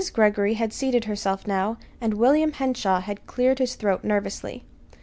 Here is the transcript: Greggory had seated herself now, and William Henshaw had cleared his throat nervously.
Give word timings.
Greggory 0.13 0.55
had 0.55 0.73
seated 0.73 1.05
herself 1.05 1.45
now, 1.45 1.77
and 2.01 2.15
William 2.15 2.53
Henshaw 2.53 3.01
had 3.01 3.27
cleared 3.27 3.59
his 3.59 3.75
throat 3.75 4.03
nervously. 4.03 4.63